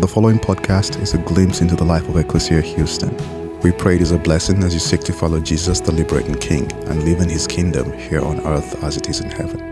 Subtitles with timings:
[0.00, 3.14] The following podcast is a glimpse into the life of Ecclesia Houston.
[3.60, 6.72] We pray it is a blessing as you seek to follow Jesus, the liberating King,
[6.88, 9.71] and live in his kingdom here on earth as it is in heaven.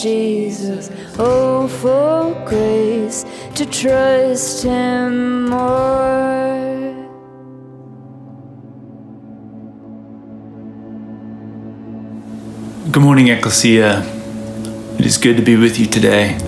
[0.00, 3.24] Jesus, oh for grace
[3.56, 6.94] to trust Him more.
[12.92, 14.02] Good morning, Ecclesia.
[14.98, 16.38] It is good to be with you today.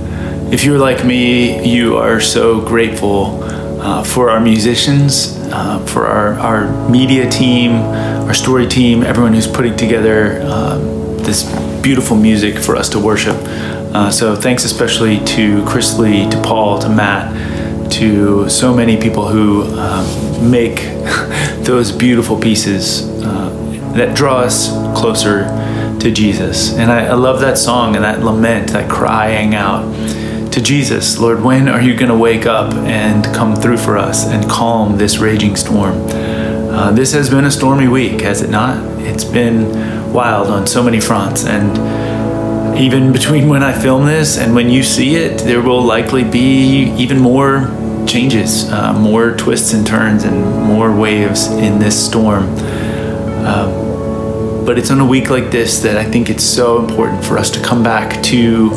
[0.53, 3.43] If you're like me, you are so grateful
[3.83, 9.49] uh, for our musicians, uh, for our, our media team, our story team, everyone who's
[9.49, 11.45] putting together um, this
[11.83, 13.37] beautiful music for us to worship.
[13.93, 19.27] Uh, so, thanks especially to Chris Lee, to Paul, to Matt, to so many people
[19.27, 20.77] who um, make
[21.65, 23.49] those beautiful pieces uh,
[23.95, 24.69] that draw us
[24.99, 25.45] closer
[25.99, 26.75] to Jesus.
[26.79, 29.83] And I, I love that song and that lament, that crying out
[30.53, 34.27] to Jesus, Lord, when are you going to wake up and come through for us
[34.27, 35.95] and calm this raging storm?
[36.09, 38.77] Uh, this has been a stormy week, has it not?
[39.01, 41.45] It's been wild on so many fronts.
[41.45, 46.25] And even between when I film this and when you see it, there will likely
[46.25, 47.69] be even more
[48.07, 52.45] changes, uh, more twists and turns, and more waves in this storm.
[53.47, 57.39] Um, but it's on a week like this that I think it's so important for
[57.39, 58.71] us to come back to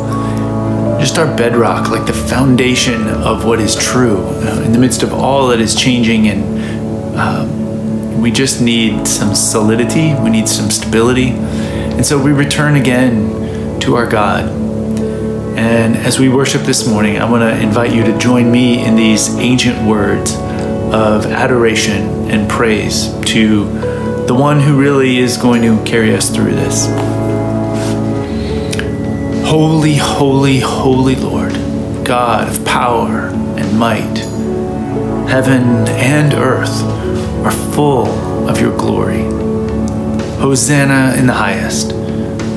[0.98, 5.12] just our bedrock, like the foundation of what is true uh, in the midst of
[5.12, 6.28] all that is changing.
[6.28, 7.63] And um,
[8.24, 11.28] we just need some solidity, we need some stability.
[11.28, 14.48] And so we return again to our God.
[15.58, 18.96] And as we worship this morning, I want to invite you to join me in
[18.96, 23.66] these ancient words of adoration and praise to
[24.26, 26.86] the one who really is going to carry us through this.
[29.46, 31.52] Holy, holy, holy Lord,
[32.06, 33.26] God of power
[33.58, 34.16] and might,
[35.28, 37.04] heaven and earth
[37.44, 38.08] are full
[38.48, 39.22] of your glory.
[40.40, 41.90] Hosanna in the highest.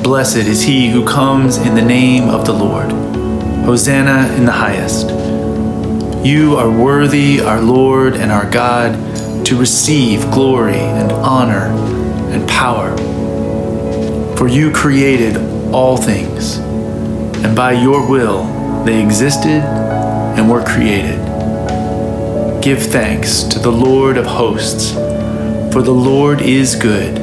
[0.02, 2.90] Blessed is he who comes in the name of the Lord.
[3.64, 5.10] Hosanna in the highest.
[6.24, 11.66] You are worthy, our Lord and our God, to receive glory and honor
[12.32, 12.96] and power.
[14.36, 15.36] For you created
[15.72, 18.44] all things, and by your will
[18.84, 21.17] they existed and were created.
[22.60, 24.92] Give thanks to the Lord of hosts,
[25.72, 27.16] for the Lord is good,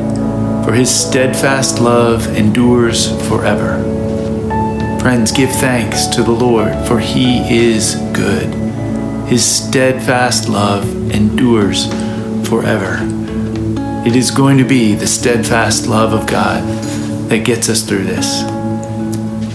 [0.66, 3.84] for his steadfast love endures forever.
[5.00, 8.54] Friends, give thanks to the Lord, for he is good.
[9.28, 11.88] His steadfast love endures
[12.48, 13.00] forever.
[14.08, 16.64] It is going to be the steadfast love of God
[17.30, 18.42] that gets us through this.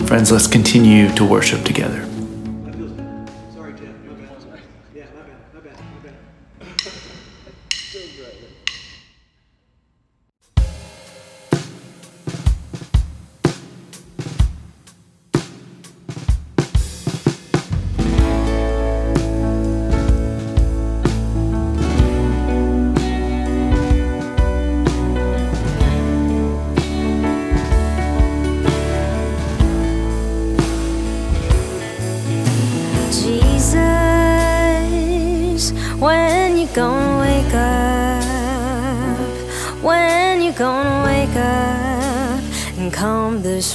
[0.09, 2.10] Friends, let's continue to worship together.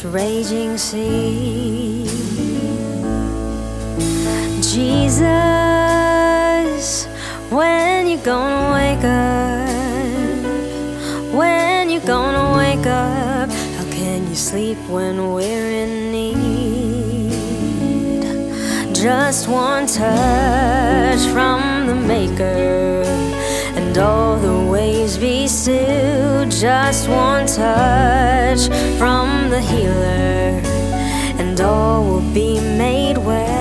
[0.03, 2.05] Raging sea?
[4.61, 5.25] Jesus,
[7.49, 9.69] when you gonna wake up?
[11.33, 13.49] When you gonna wake up?
[13.77, 17.31] How can you sleep when we're in need?
[18.93, 23.03] Just one touch from the Maker,
[23.75, 24.64] and all the
[25.05, 26.45] ways be still.
[26.49, 28.67] Just one touch
[28.97, 30.61] from the Healer,
[31.39, 33.54] and all will be made well.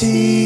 [0.00, 0.39] See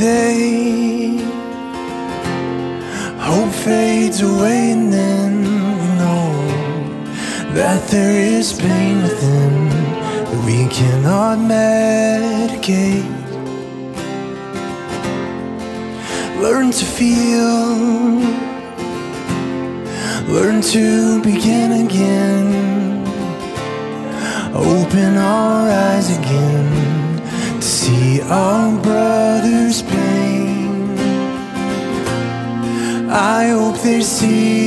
[0.00, 1.18] Day
[3.18, 6.32] hope fades away, and then we know
[7.52, 13.04] that there is pain within that we cannot medicate.
[16.40, 17.76] Learn to feel,
[20.32, 21.09] learn to
[34.20, 34.59] see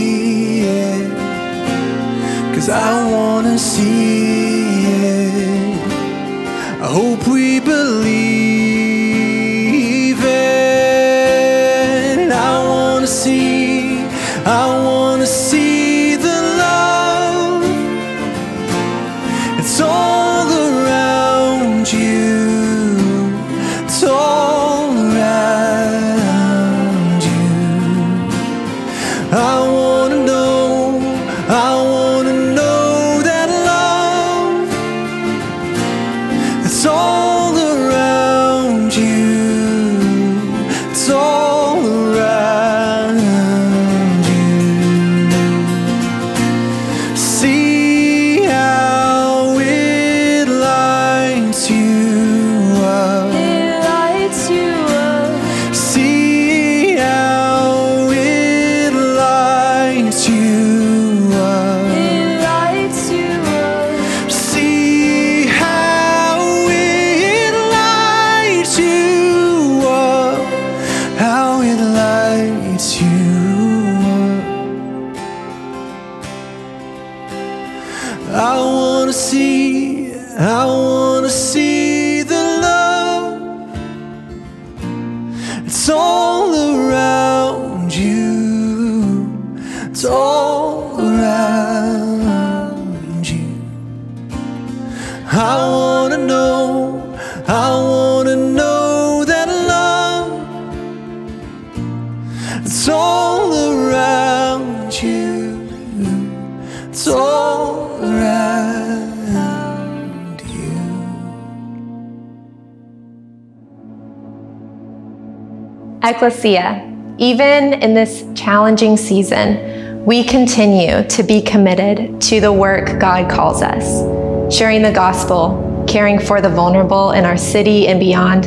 [116.23, 123.29] Ecclesia, even in this challenging season, we continue to be committed to the work God
[123.29, 128.45] calls us, sharing the gospel, caring for the vulnerable in our city and beyond,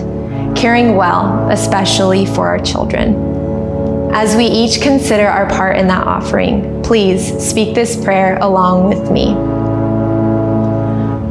[0.56, 4.10] caring well, especially for our children.
[4.14, 9.10] As we each consider our part in that offering, please speak this prayer along with
[9.10, 9.34] me.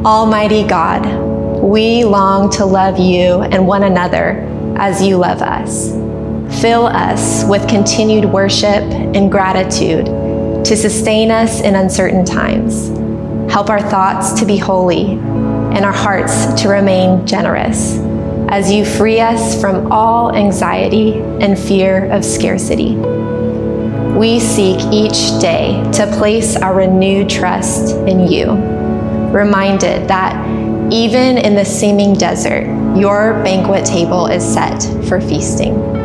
[0.06, 1.08] Almighty God,
[1.64, 4.42] we long to love you and one another
[4.78, 6.05] as you love us.
[6.52, 10.06] Fill us with continued worship and gratitude
[10.66, 12.90] to sustain us in uncertain times.
[13.52, 17.98] Help our thoughts to be holy and our hearts to remain generous
[18.50, 22.96] as you free us from all anxiety and fear of scarcity.
[24.16, 28.52] We seek each day to place our renewed trust in you,
[29.32, 30.36] reminded that
[30.92, 36.05] even in the seeming desert, your banquet table is set for feasting.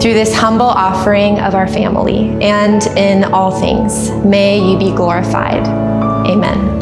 [0.00, 5.66] Through this humble offering of our family and in all things, may you be glorified.
[6.26, 6.80] Amen.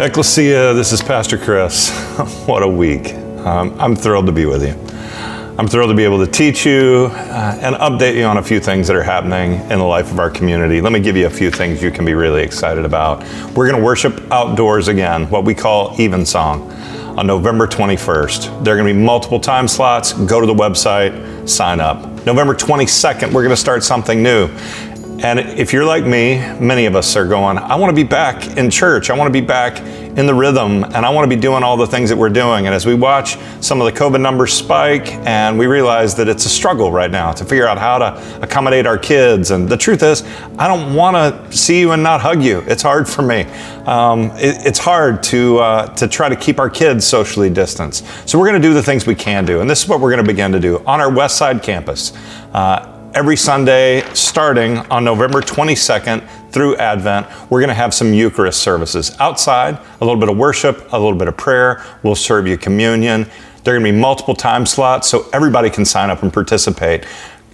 [0.00, 1.90] Ecclesia, this is Pastor Chris.
[2.46, 3.12] what a week.
[3.44, 4.89] Um, I'm thrilled to be with you.
[5.60, 8.60] I'm thrilled to be able to teach you uh, and update you on a few
[8.60, 10.80] things that are happening in the life of our community.
[10.80, 13.22] Let me give you a few things you can be really excited about.
[13.54, 16.72] We're going to worship outdoors again, what we call Evensong,
[17.18, 18.64] on November 21st.
[18.64, 20.14] There are going to be multiple time slots.
[20.14, 22.06] Go to the website, sign up.
[22.24, 24.48] November 22nd, we're going to start something new.
[25.22, 28.56] And if you're like me, many of us are going, I want to be back
[28.56, 29.10] in church.
[29.10, 29.78] I want to be back
[30.16, 32.64] in the rhythm and I want to be doing all the things that we're doing.
[32.64, 36.46] And as we watch some of the COVID numbers spike and we realize that it's
[36.46, 39.50] a struggle right now to figure out how to accommodate our kids.
[39.50, 40.22] And the truth is,
[40.58, 42.64] I don't want to see you and not hug you.
[42.66, 43.42] It's hard for me.
[43.84, 48.06] Um, it, it's hard to, uh, to try to keep our kids socially distanced.
[48.26, 49.60] So we're going to do the things we can do.
[49.60, 52.14] And this is what we're going to begin to do on our West Side campus.
[52.54, 58.62] Uh, every Sunday starting on November 22nd through Advent, we're going to have some Eucharist
[58.62, 61.84] services outside, a little bit of worship, a little bit of prayer.
[62.02, 63.26] We'll serve you communion.
[63.64, 67.04] There are going to be multiple time slots so everybody can sign up and participate.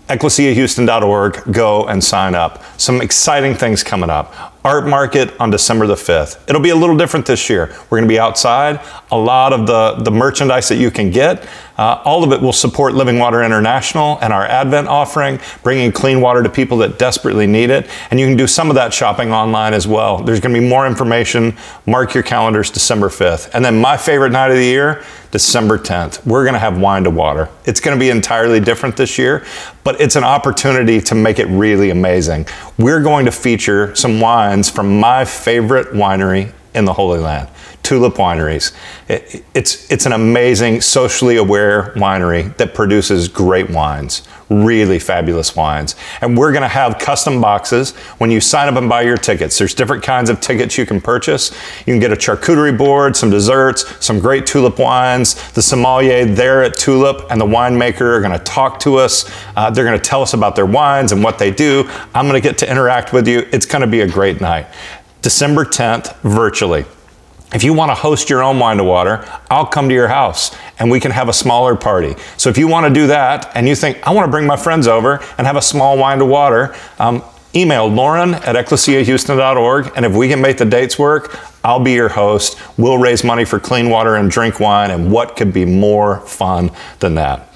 [0.08, 2.62] EcclesiaHouston.org, go and sign up.
[2.78, 4.54] Some exciting things coming up.
[4.64, 6.48] Art Market on December the 5th.
[6.48, 7.74] It'll be a little different this year.
[7.90, 8.80] We're going to be outside.
[9.10, 12.52] A lot of the, the merchandise that you can get, uh, all of it will
[12.52, 17.46] support Living Water International and our Advent offering, bringing clean water to people that desperately
[17.46, 17.88] need it.
[18.10, 20.18] And you can do some of that shopping online as well.
[20.18, 21.56] There's going to be more information.
[21.86, 23.50] Mark your calendars December 5th.
[23.54, 26.24] And then my favorite night of the year, December 10th.
[26.24, 27.50] We're going to have wine to water.
[27.66, 29.44] It's going to be entirely different this year,
[29.84, 32.46] but it's an opportunity to make it really amazing.
[32.78, 37.48] We're going to feature some wines from my favorite winery in the Holy Land.
[37.86, 38.72] Tulip Wineries.
[39.08, 45.94] It, it's, it's an amazing, socially aware winery that produces great wines, really fabulous wines.
[46.20, 49.56] And we're going to have custom boxes when you sign up and buy your tickets.
[49.56, 51.52] There's different kinds of tickets you can purchase.
[51.86, 55.52] You can get a charcuterie board, some desserts, some great tulip wines.
[55.52, 59.30] The sommelier there at Tulip and the winemaker are going to talk to us.
[59.54, 61.84] Uh, they're going to tell us about their wines and what they do.
[62.14, 63.46] I'm going to get to interact with you.
[63.52, 64.66] It's going to be a great night.
[65.22, 66.84] December 10th, virtually.
[67.52, 70.54] If you want to host your own wine to water, I'll come to your house
[70.78, 72.16] and we can have a smaller party.
[72.36, 74.56] So if you want to do that and you think, I want to bring my
[74.56, 77.22] friends over and have a small wine to water, um,
[77.54, 79.92] email lauren at ecclesiahouston.org.
[79.96, 82.58] And if we can make the dates work, I'll be your host.
[82.76, 84.90] We'll raise money for clean water and drink wine.
[84.90, 87.55] And what could be more fun than that?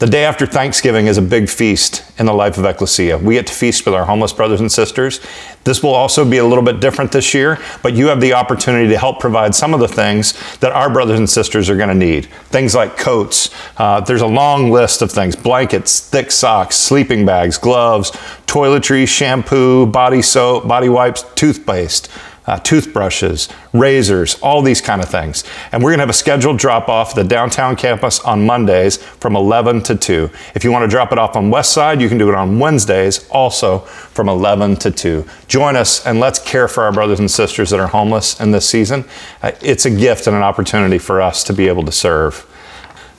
[0.00, 3.18] The day after Thanksgiving is a big feast in the life of Ecclesia.
[3.18, 5.20] We get to feast with our homeless brothers and sisters.
[5.64, 8.88] This will also be a little bit different this year, but you have the opportunity
[8.88, 11.94] to help provide some of the things that our brothers and sisters are going to
[11.94, 12.30] need.
[12.46, 13.50] Things like coats.
[13.76, 18.10] Uh, there's a long list of things blankets, thick socks, sleeping bags, gloves,
[18.46, 22.08] toiletries, shampoo, body soap, body wipes, toothpaste
[22.50, 25.44] uh, toothbrushes, razors, all these kind of things.
[25.70, 28.96] And we're going to have a scheduled drop off at the downtown campus on Mondays
[28.96, 30.28] from 11 to 2.
[30.56, 32.58] If you want to drop it off on West Side, you can do it on
[32.58, 35.24] Wednesdays also from 11 to 2.
[35.46, 38.68] Join us and let's care for our brothers and sisters that are homeless in this
[38.68, 39.04] season.
[39.42, 42.44] Uh, it's a gift and an opportunity for us to be able to serve.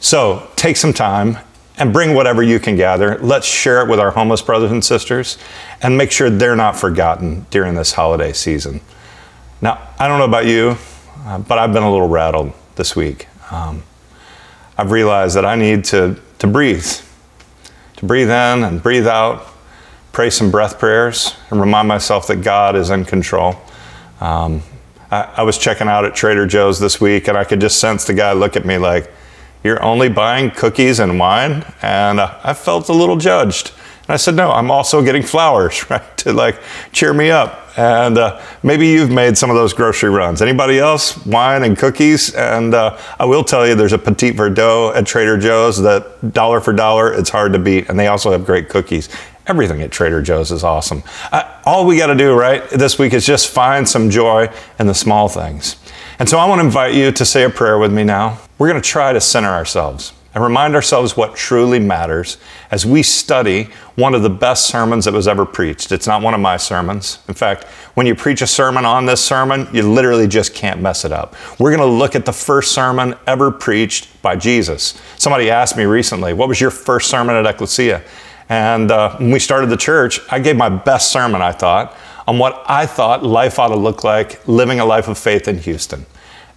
[0.01, 1.37] So take some time
[1.77, 3.17] and bring whatever you can gather.
[3.19, 5.37] Let's share it with our homeless brothers and sisters
[5.81, 8.81] and make sure they're not forgotten during this holiday season.
[9.63, 10.75] Now, I don't know about you,
[11.23, 13.27] uh, but I've been a little rattled this week.
[13.51, 13.83] Um,
[14.75, 16.87] I've realized that I need to, to breathe,
[17.97, 19.45] to breathe in and breathe out,
[20.13, 23.55] pray some breath prayers, and remind myself that God is in control.
[24.19, 24.63] Um,
[25.11, 28.05] I, I was checking out at Trader Joe's this week, and I could just sense
[28.05, 29.11] the guy look at me like,
[29.63, 31.71] You're only buying cookies and wine?
[31.83, 33.73] And uh, I felt a little judged.
[34.11, 36.59] I said, No, I'm also getting flowers, right, to like
[36.91, 37.57] cheer me up.
[37.77, 40.41] And uh, maybe you've made some of those grocery runs.
[40.41, 41.25] Anybody else?
[41.25, 42.35] Wine and cookies.
[42.35, 46.59] And uh, I will tell you, there's a Petit Verdot at Trader Joe's that dollar
[46.59, 47.87] for dollar, it's hard to beat.
[47.89, 49.07] And they also have great cookies.
[49.47, 51.01] Everything at Trader Joe's is awesome.
[51.31, 54.87] Uh, all we got to do, right, this week is just find some joy in
[54.87, 55.77] the small things.
[56.19, 58.37] And so I want to invite you to say a prayer with me now.
[58.57, 60.13] We're going to try to center ourselves.
[60.33, 62.37] And remind ourselves what truly matters
[62.69, 65.91] as we study one of the best sermons that was ever preached.
[65.91, 67.19] It's not one of my sermons.
[67.27, 67.65] In fact,
[67.95, 71.35] when you preach a sermon on this sermon, you literally just can't mess it up.
[71.59, 74.99] We're going to look at the first sermon ever preached by Jesus.
[75.17, 78.01] Somebody asked me recently, What was your first sermon at Ecclesia?
[78.47, 81.95] And uh, when we started the church, I gave my best sermon, I thought,
[82.27, 85.57] on what I thought life ought to look like living a life of faith in
[85.59, 86.05] Houston.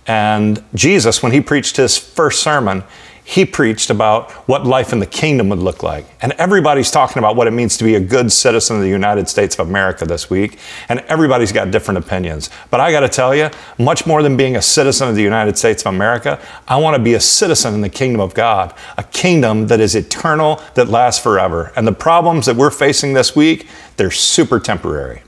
[0.07, 2.85] And Jesus, when he preached his first sermon,
[3.27, 6.05] he preached about what life in the kingdom would look like.
[6.21, 9.31] And everybody's talking about what it means to be a good citizen of the United
[9.31, 10.59] States of America this week.
[10.91, 12.51] And everybody's got different opinions.
[12.71, 15.57] But I got to tell you, much more than being a citizen of the United
[15.57, 19.03] States of America, I want to be a citizen in the kingdom of God, a
[19.05, 21.73] kingdom that is eternal, that lasts forever.
[21.77, 25.23] And the problems that we're facing this week, they're super temporary.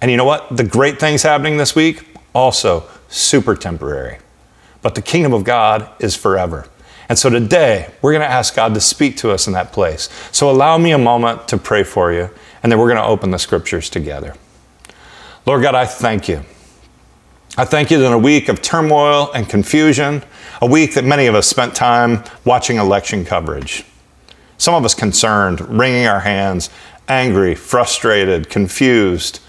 [0.00, 0.56] And you know what?
[0.56, 4.18] The great things happening this week, also super temporary.
[4.82, 6.68] But the kingdom of God is forever.
[7.08, 10.08] And so today, we're going to ask God to speak to us in that place.
[10.32, 12.30] So allow me a moment to pray for you,
[12.62, 14.34] and then we're going to open the scriptures together.
[15.46, 16.42] Lord God, I thank you.
[17.56, 20.22] I thank you that in a week of turmoil and confusion,
[20.60, 23.84] a week that many of us spent time watching election coverage.
[24.56, 26.70] Some of us concerned, wringing our hands,
[27.06, 29.40] angry, frustrated, confused,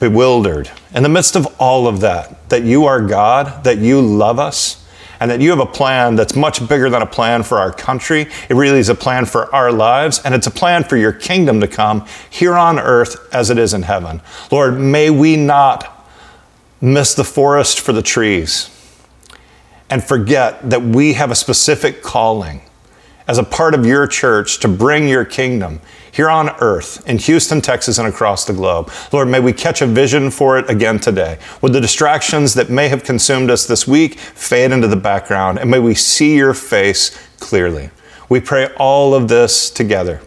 [0.00, 0.70] bewildered.
[0.94, 4.85] In the midst of all of that, that you are God, that you love us,
[5.20, 8.22] and that you have a plan that's much bigger than a plan for our country.
[8.48, 11.60] It really is a plan for our lives, and it's a plan for your kingdom
[11.60, 14.20] to come here on earth as it is in heaven.
[14.50, 16.08] Lord, may we not
[16.80, 18.70] miss the forest for the trees
[19.88, 22.60] and forget that we have a specific calling
[23.28, 25.80] as a part of your church to bring your kingdom
[26.16, 28.90] here on earth, in Houston, Texas, and across the globe.
[29.12, 31.38] Lord, may we catch a vision for it again today.
[31.60, 35.70] Would the distractions that may have consumed us this week fade into the background, and
[35.70, 37.90] may we see your face clearly.
[38.30, 40.22] We pray all of this together,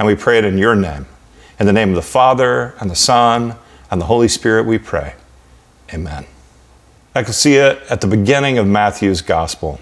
[0.00, 1.06] and we pray it in your name.
[1.60, 3.54] In the name of the Father, and the Son,
[3.88, 5.14] and the Holy Spirit, we pray.
[5.94, 6.26] Amen.
[7.14, 9.78] Ecclesia, at the beginning of Matthew's Gospel,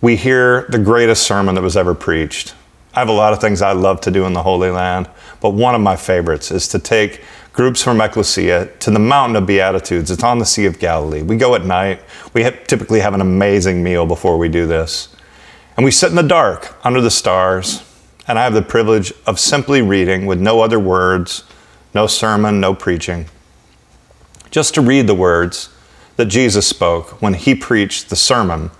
[0.00, 2.54] we hear the greatest sermon that was ever preached.
[2.94, 5.08] I have a lot of things I love to do in the Holy Land,
[5.40, 7.22] but one of my favorites is to take
[7.52, 10.10] groups from Ecclesia to the Mountain of Beatitudes.
[10.10, 11.22] It's on the Sea of Galilee.
[11.22, 12.00] We go at night.
[12.32, 15.14] We have, typically have an amazing meal before we do this.
[15.76, 17.84] And we sit in the dark under the stars,
[18.26, 21.44] and I have the privilege of simply reading with no other words,
[21.94, 23.26] no sermon, no preaching,
[24.50, 25.68] just to read the words
[26.16, 28.70] that Jesus spoke when he preached the sermon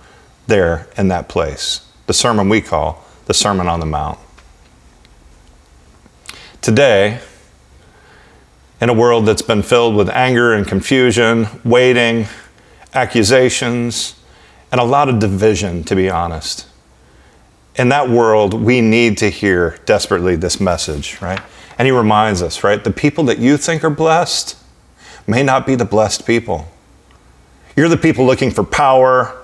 [0.47, 4.17] there in that place, the sermon we call the Sermon on the Mount.
[6.61, 7.19] Today,
[8.81, 12.25] in a world that's been filled with anger and confusion, waiting,
[12.95, 14.19] accusations,
[14.71, 16.67] and a lot of division, to be honest.
[17.75, 21.39] In that world, we need to hear desperately this message, right?
[21.77, 22.83] And he reminds us, right?
[22.83, 24.57] The people that you think are blessed
[25.27, 26.67] may not be the blessed people.
[27.75, 29.37] You're the people looking for power,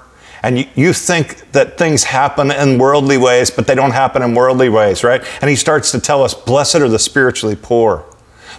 [0.45, 4.36] and you, you think that things happen in worldly ways, but they don't happen in
[4.36, 5.23] worldly ways, right?
[5.41, 8.05] And he starts to tell us, Blessed are the spiritually poor.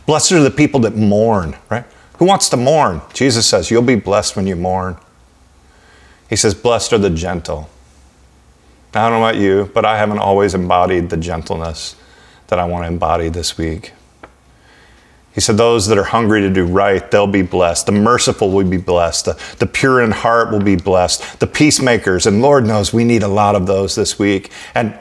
[0.04, 1.84] Blessed are the people that mourn, right?
[2.18, 3.02] Who wants to mourn?
[3.14, 4.96] Jesus says, You'll be blessed when you mourn.
[6.28, 7.70] He says, Blessed are the gentle.
[8.92, 11.94] Now, I don't know about you, but I haven't always embodied the gentleness
[12.48, 13.92] that I want to embody this week.
[15.36, 17.84] He said, Those that are hungry to do right, they'll be blessed.
[17.84, 19.26] The merciful will be blessed.
[19.26, 21.40] The, the pure in heart will be blessed.
[21.40, 24.50] The peacemakers, and Lord knows we need a lot of those this week.
[24.74, 24.98] And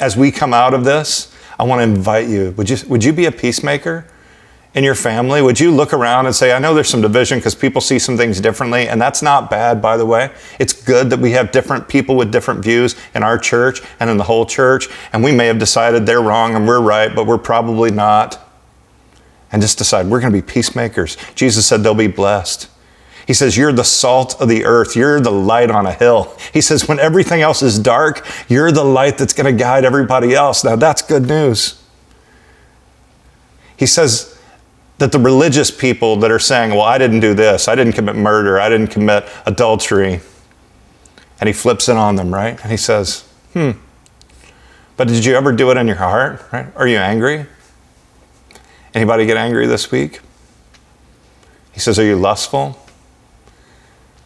[0.00, 3.12] as we come out of this, I want to invite you would, you would you
[3.12, 4.04] be a peacemaker
[4.74, 5.42] in your family?
[5.42, 8.16] Would you look around and say, I know there's some division because people see some
[8.16, 10.32] things differently, and that's not bad, by the way.
[10.58, 14.16] It's good that we have different people with different views in our church and in
[14.16, 17.38] the whole church, and we may have decided they're wrong and we're right, but we're
[17.38, 18.47] probably not
[19.50, 21.16] and just decide we're going to be peacemakers.
[21.34, 22.68] Jesus said they'll be blessed.
[23.26, 24.96] He says, You're the salt of the earth.
[24.96, 26.34] You're the light on a hill.
[26.52, 30.34] He says, When everything else is dark, you're the light that's going to guide everybody
[30.34, 30.64] else.
[30.64, 31.82] Now, that's good news.
[33.76, 34.36] He says
[34.96, 38.16] that the religious people that are saying, Well, I didn't do this, I didn't commit
[38.16, 40.20] murder, I didn't commit adultery,
[41.38, 42.58] and he flips it on them, right?
[42.62, 43.72] And he says, Hmm,
[44.96, 46.66] but did you ever do it in your heart, right?
[46.74, 47.46] Are you angry?
[48.94, 50.20] Anybody get angry this week?
[51.72, 52.78] He says, Are you lustful?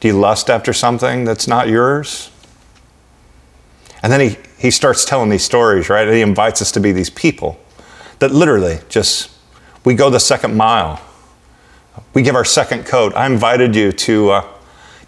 [0.00, 2.30] Do you lust after something that's not yours?
[4.02, 6.06] And then he, he starts telling these stories, right?
[6.06, 7.58] And he invites us to be these people
[8.18, 9.30] that literally just,
[9.84, 11.00] we go the second mile.
[12.14, 13.14] We give our second coat.
[13.14, 14.48] I invited you to, uh,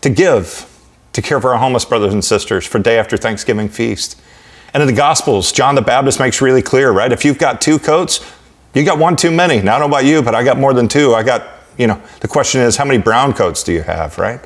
[0.03, 0.71] to give
[1.15, 4.21] to care for our homeless brothers and sisters for day after Thanksgiving feast.
[4.75, 7.11] And in the Gospels, John the Baptist makes really clear, right?
[7.11, 8.21] If you've got two coats,
[8.75, 9.63] you got one too many.
[9.63, 11.15] Now, I don't know about you, but I got more than two.
[11.15, 11.47] I got,
[11.79, 14.41] you know, the question is, how many brown coats do you have, right?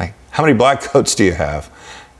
[0.00, 1.70] Like, how many black coats do you have?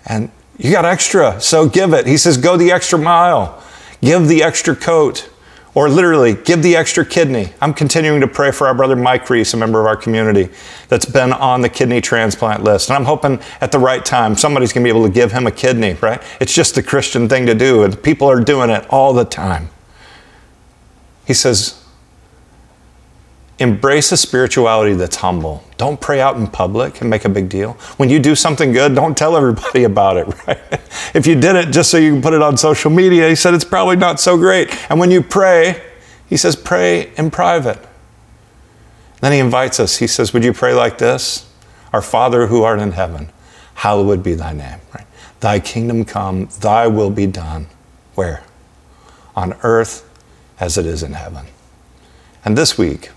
[0.07, 2.07] And you got extra, so give it.
[2.07, 3.62] He says, go the extra mile,
[4.01, 5.29] give the extra coat,
[5.75, 7.53] or literally, give the extra kidney.
[7.61, 10.49] I'm continuing to pray for our brother Mike Reese, a member of our community,
[10.88, 12.88] that's been on the kidney transplant list.
[12.88, 15.53] And I'm hoping at the right time somebody's gonna be able to give him a
[15.53, 16.21] kidney, right?
[16.40, 19.71] It's just the Christian thing to do, and people are doing it all the time.
[21.29, 21.85] He says,
[23.61, 25.62] Embrace a spirituality that's humble.
[25.77, 27.73] Don't pray out in public and make a big deal.
[27.99, 30.59] When you do something good, don't tell everybody about it, right?
[31.14, 33.53] If you did it just so you can put it on social media, he said
[33.53, 34.75] it's probably not so great.
[34.91, 35.83] And when you pray,
[36.29, 37.79] he says, pray in private.
[39.21, 39.99] Then he invites us.
[39.99, 41.53] He says, Would you pray like this?
[41.93, 43.29] Our Father who art in heaven,
[43.75, 44.79] hallowed be thy name.
[44.95, 45.07] Right?
[45.41, 47.67] Thy kingdom come, thy will be done.
[48.14, 48.45] Where?
[49.37, 50.08] On earth
[50.61, 51.47] as it is in heaven.
[52.44, 53.11] And this week,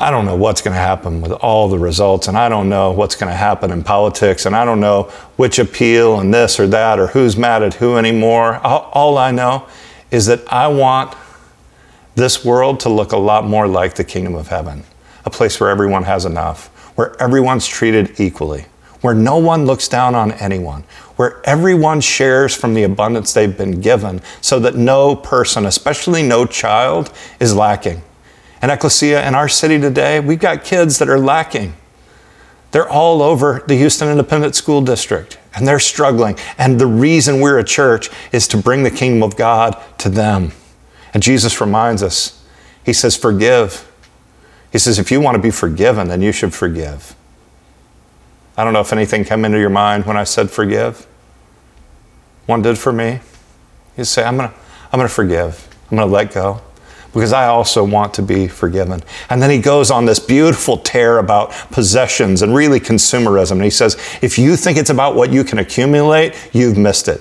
[0.00, 2.92] I don't know what's going to happen with all the results, and I don't know
[2.92, 5.04] what's going to happen in politics, and I don't know
[5.36, 8.60] which appeal and this or that or who's mad at who anymore.
[8.64, 9.66] All, I know
[10.12, 11.16] is that I want
[12.14, 14.84] this world to look a lot more like the kingdom of heaven,
[15.24, 18.66] a place where everyone has enough, where everyone's treated equally,
[19.00, 20.84] where no one looks down on anyone,
[21.18, 26.46] where everyone shares from the abundance they've been given, so that no person, especially no
[26.46, 28.00] child, is lacking.
[28.62, 31.74] And Ecclesia, in our city today, we've got kids that are lacking.
[32.70, 36.36] They're all over the Houston Independent School District and they're struggling.
[36.56, 40.52] And the reason we're a church is to bring the kingdom of God to them.
[41.12, 42.46] And Jesus reminds us,
[42.84, 43.90] He says, Forgive.
[44.70, 47.16] He says, If you want to be forgiven, then you should forgive.
[48.56, 51.07] I don't know if anything came into your mind when I said forgive.
[52.48, 53.20] One did for me.
[53.98, 54.54] You say, I'm going to
[54.90, 56.62] I'm going to forgive, I'm going to let go
[57.12, 59.02] because I also want to be forgiven.
[59.28, 63.52] And then he goes on this beautiful tear about possessions and really consumerism.
[63.52, 67.20] And he says, if you think it's about what you can accumulate, you've missed it.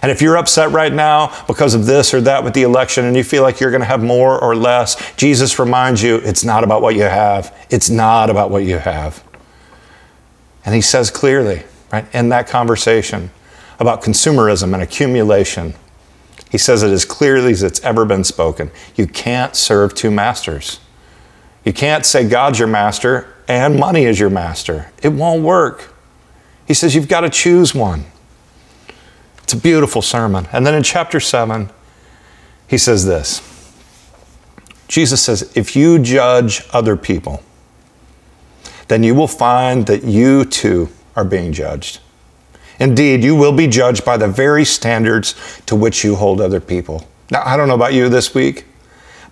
[0.00, 3.16] And if you're upset right now because of this or that with the election and
[3.16, 6.62] you feel like you're going to have more or less, Jesus reminds you it's not
[6.62, 7.56] about what you have.
[7.68, 9.24] It's not about what you have.
[10.64, 13.30] And he says clearly, right, in that conversation
[13.82, 15.74] about consumerism and accumulation,
[16.50, 18.70] he says it as clearly as it's ever been spoken.
[18.96, 20.80] You can't serve two masters.
[21.64, 24.90] You can't say God's your master and money is your master.
[25.02, 25.92] It won't work.
[26.66, 28.04] He says you've got to choose one.
[29.42, 30.48] It's a beautiful sermon.
[30.52, 31.68] And then in chapter 7,
[32.68, 33.42] he says this
[34.88, 37.42] Jesus says, If you judge other people,
[38.88, 42.00] then you will find that you too are being judged.
[42.82, 47.06] Indeed, you will be judged by the very standards to which you hold other people.
[47.30, 48.64] Now, I don't know about you this week,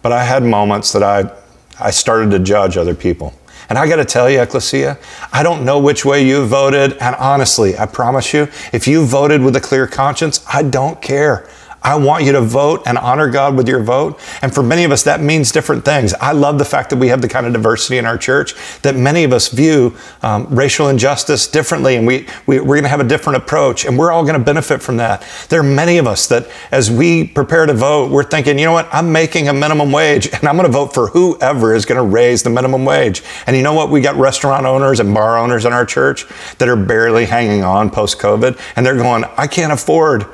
[0.02, 1.32] but I had moments that I,
[1.80, 3.34] I started to judge other people.
[3.68, 4.98] And I got to tell you, Ecclesia,
[5.32, 6.92] I don't know which way you voted.
[6.98, 11.48] And honestly, I promise you, if you voted with a clear conscience, I don't care.
[11.82, 14.20] I want you to vote and honor God with your vote.
[14.42, 16.12] And for many of us, that means different things.
[16.14, 18.96] I love the fact that we have the kind of diversity in our church that
[18.96, 23.00] many of us view um, racial injustice differently, and we, we, are going to have
[23.00, 25.26] a different approach, and we're all going to benefit from that.
[25.48, 28.72] There are many of us that, as we prepare to vote, we're thinking, you know
[28.72, 31.98] what, I'm making a minimum wage, and I'm going to vote for whoever is going
[31.98, 33.22] to raise the minimum wage.
[33.46, 33.90] And you know what?
[33.90, 36.26] We got restaurant owners and bar owners in our church
[36.58, 40.26] that are barely hanging on post COVID, and they're going, I can't afford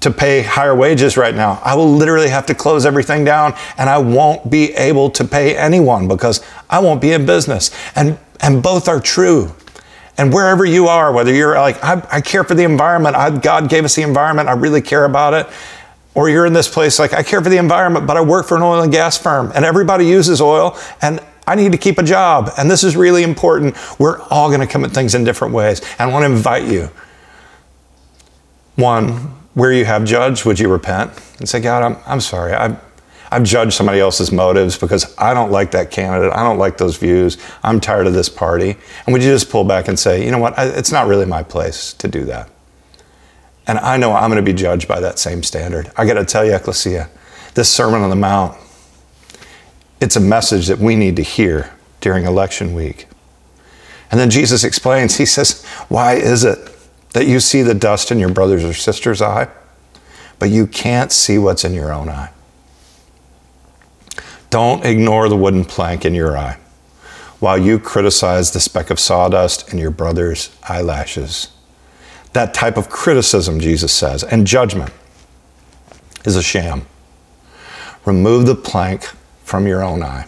[0.00, 1.60] to pay higher wages right now.
[1.64, 5.56] I will literally have to close everything down and I won't be able to pay
[5.56, 7.70] anyone because I won't be in business.
[7.94, 9.54] And, and both are true.
[10.18, 13.68] And wherever you are, whether you're like, I, I care for the environment, I, God
[13.68, 15.46] gave us the environment, I really care about it.
[16.14, 18.56] Or you're in this place like, I care for the environment, but I work for
[18.56, 22.02] an oil and gas firm and everybody uses oil and I need to keep a
[22.02, 22.50] job.
[22.58, 23.76] And this is really important.
[24.00, 25.80] We're all going to come at things in different ways.
[25.98, 26.90] And I want to invite you.
[28.74, 32.52] One, where you have judged, would you repent and say, God, I'm, I'm sorry.
[32.52, 32.78] I've,
[33.30, 36.30] I've judged somebody else's motives because I don't like that candidate.
[36.30, 37.38] I don't like those views.
[37.62, 38.76] I'm tired of this party.
[39.06, 40.58] And would you just pull back and say, you know what?
[40.58, 42.50] I, it's not really my place to do that.
[43.66, 45.90] And I know I'm going to be judged by that same standard.
[45.96, 47.08] I got to tell you, Ecclesia,
[47.54, 48.58] this Sermon on the Mount,
[50.02, 53.06] it's a message that we need to hear during election week.
[54.10, 56.75] And then Jesus explains, He says, Why is it
[57.16, 59.48] that you see the dust in your brother's or sister's eye,
[60.38, 62.28] but you can't see what's in your own eye.
[64.50, 66.58] Don't ignore the wooden plank in your eye.
[67.38, 71.48] while you criticize the speck of sawdust in your brother's eyelashes.
[72.34, 74.92] That type of criticism, Jesus says, and judgment
[76.26, 76.86] is a sham.
[78.04, 79.04] Remove the plank
[79.42, 80.26] from your own eye.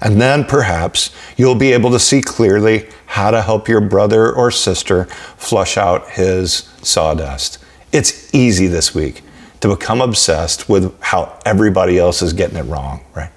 [0.00, 4.50] And then perhaps you'll be able to see clearly how to help your brother or
[4.50, 5.04] sister
[5.36, 7.58] flush out his sawdust.
[7.92, 9.22] It's easy this week
[9.60, 13.30] to become obsessed with how everybody else is getting it wrong, right?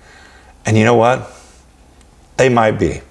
[0.65, 1.31] And you know what?
[2.37, 3.01] They might be.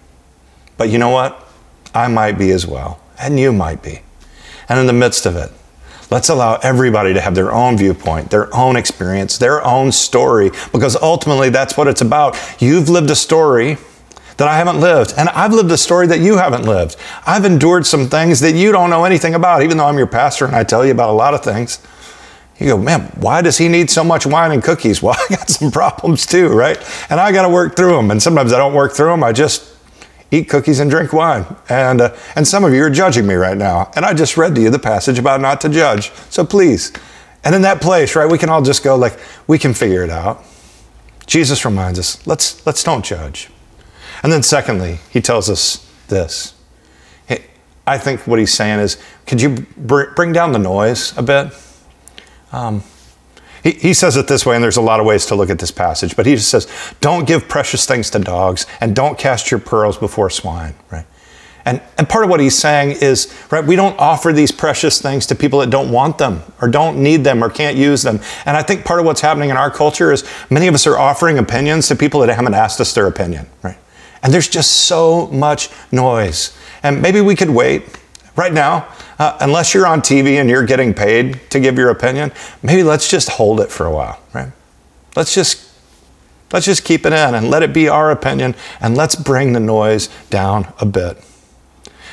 [0.77, 1.47] But you know what?
[1.95, 3.01] I might be as well.
[3.19, 4.01] And you might be.
[4.69, 5.51] And in the midst of it,
[6.11, 10.97] let's allow everybody to have their own viewpoint, their own experience, their own story, because
[10.97, 12.37] ultimately that's what it's about.
[12.61, 13.79] You've lived a story
[14.37, 16.97] that I haven't lived, and I've lived a story that you haven't lived.
[17.27, 20.47] I've endured some things that you don't know anything about, even though I'm your pastor
[20.47, 21.81] and I tell you about a lot of things.
[22.59, 25.03] You go, man, why does he need so much wine and cookies?
[25.09, 26.79] Well, I got some problems too, right?
[27.09, 28.11] And I got to work through them.
[28.11, 29.23] And sometimes I don't work through them.
[29.23, 29.73] I just
[30.31, 31.45] eat cookies and drink wine.
[31.69, 33.91] And, uh, and some of you are judging me right now.
[33.97, 36.11] And I just read to you the passage about not to judge.
[36.31, 36.93] So please.
[37.45, 40.11] And in that place, right, we can all just go like, we can figure it
[40.11, 40.45] out.
[41.27, 43.51] Jesus reminds us, let's, let's don't judge.
[44.23, 46.55] And then secondly, he tells us this.
[47.89, 51.55] I think what he's saying is, could you br- bring down the noise a bit?
[52.53, 52.83] Um,
[53.69, 55.59] he, he says it this way, and there's a lot of ways to look at
[55.59, 56.67] this passage, but he just says,
[57.01, 61.05] Don't give precious things to dogs, and don't cast your pearls before swine, right?
[61.65, 65.27] And, and part of what he's saying is, right, we don't offer these precious things
[65.27, 68.21] to people that don't want them or don't need them or can't use them.
[68.47, 70.97] And I think part of what's happening in our culture is many of us are
[70.97, 73.77] offering opinions to people that haven't asked us their opinion, right?
[74.23, 76.57] And there's just so much noise.
[76.83, 77.83] And maybe we could wait
[78.35, 82.33] right now, uh, unless you're on TV and you're getting paid to give your opinion,
[82.63, 84.53] maybe let's just hold it for a while, right?
[85.17, 85.69] Let's just
[86.53, 89.61] let's just keep it in and let it be our opinion and let's bring the
[89.61, 91.23] noise down a bit.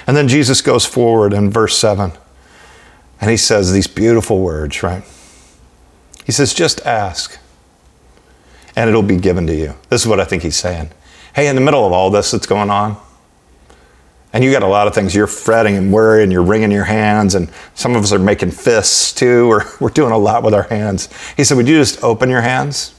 [0.07, 2.11] And then Jesus goes forward in verse 7
[3.21, 5.03] and he says these beautiful words, right?
[6.25, 7.39] He says, just ask
[8.75, 9.75] and it'll be given to you.
[9.89, 10.89] This is what I think he's saying.
[11.33, 12.97] Hey, in the middle of all this that's going on,
[14.35, 17.35] and you got a lot of things you're fretting and worrying, you're wringing your hands,
[17.35, 19.47] and some of us are making fists too.
[19.47, 21.07] We're, we're doing a lot with our hands.
[21.37, 22.93] He said, Would you just open your hands?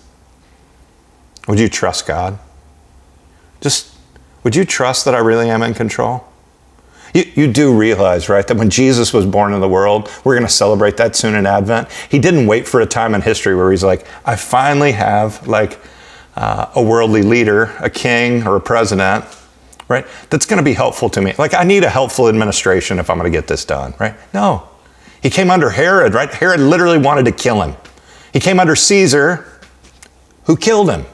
[1.47, 2.39] Would you trust God?
[3.61, 3.95] Just,
[4.45, 6.27] would you trust that I really am in control?
[7.13, 10.47] You, you do realize, right, that when Jesus was born in the world, we're going
[10.47, 11.93] to celebrate that soon in Advent.
[12.11, 15.81] He didn't wait for a time in history where he's like, I finally have like
[16.35, 19.27] uh, a worldly leader, a king or a president
[19.89, 20.07] right?
[20.31, 21.35] That's going to be helpful to me.
[21.39, 24.15] Like, I need a helpful administration if I'm going to get this done, right?
[24.35, 24.69] No.
[25.23, 26.33] He came under Herod, right?
[26.33, 27.77] Herod literally wanted to kill him.
[28.33, 29.47] He came under Caesar,
[30.45, 31.05] who killed him.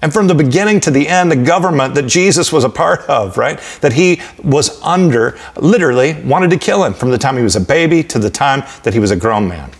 [0.00, 3.38] And from the beginning to the end, the government that Jesus was a part of,
[3.38, 7.56] right, that he was under, literally wanted to kill him from the time he was
[7.56, 9.70] a baby to the time that he was a grown man.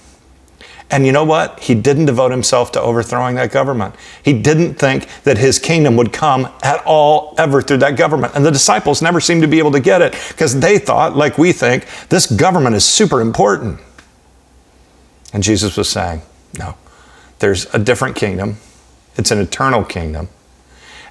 [0.91, 1.61] And you know what?
[1.61, 3.95] He didn't devote himself to overthrowing that government.
[4.23, 8.35] He didn't think that his kingdom would come at all ever through that government.
[8.37, 11.39] And the disciples never seemed to be able to get it because they thought, like
[11.39, 13.81] we think, this government is super important.
[15.33, 16.23] And Jesus was saying,
[16.59, 16.77] no,
[17.41, 18.59] there's a different kingdom,
[19.17, 20.29] it's an eternal kingdom.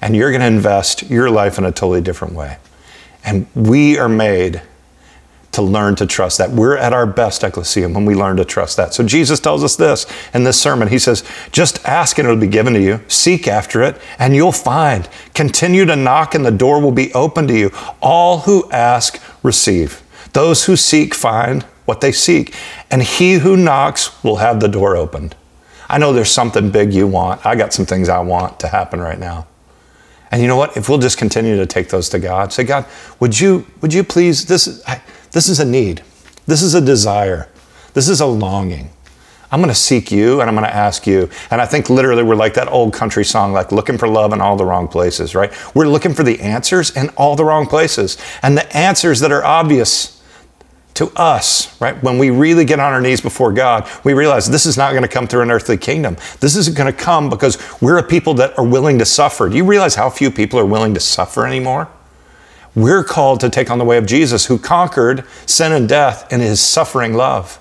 [0.00, 2.58] And you're going to invest your life in a totally different way.
[3.24, 4.62] And we are made
[5.54, 6.50] to learn to trust that.
[6.50, 8.94] We're at our best, Ecclesia, when we learn to trust that.
[8.94, 10.88] So Jesus tells us this in this sermon.
[10.88, 13.00] He says, just ask and it'll be given to you.
[13.08, 15.08] Seek after it and you'll find.
[15.34, 17.70] Continue to knock and the door will be open to you.
[18.00, 20.02] All who ask, receive.
[20.32, 22.54] Those who seek, find what they seek.
[22.90, 25.36] And he who knocks will have the door opened.
[25.88, 27.44] I know there's something big you want.
[27.44, 29.46] I got some things I want to happen right now.
[30.30, 30.76] And you know what?
[30.76, 32.86] If we'll just continue to take those to God, say, God,
[33.20, 35.00] would you, would you please, this, I,
[35.34, 36.02] this is a need.
[36.46, 37.48] This is a desire.
[37.92, 38.90] This is a longing.
[39.50, 41.28] I'm going to seek you and I'm going to ask you.
[41.50, 44.40] And I think literally we're like that old country song, like looking for love in
[44.40, 45.52] all the wrong places, right?
[45.74, 48.16] We're looking for the answers in all the wrong places.
[48.42, 50.22] And the answers that are obvious
[50.94, 52.00] to us, right?
[52.02, 55.02] When we really get on our knees before God, we realize this is not going
[55.02, 56.16] to come through an earthly kingdom.
[56.40, 59.48] This isn't going to come because we're a people that are willing to suffer.
[59.48, 61.88] Do you realize how few people are willing to suffer anymore?
[62.74, 66.40] We're called to take on the way of Jesus, who conquered sin and death in
[66.40, 67.60] his suffering love.